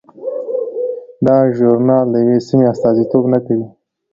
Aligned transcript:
دا 1.25 1.37
ژورنال 1.57 2.05
د 2.11 2.15
یوې 2.23 2.37
سیمې 2.47 2.65
استازیتوب 2.73 3.23
نه 3.33 3.39
کوي. 3.45 3.67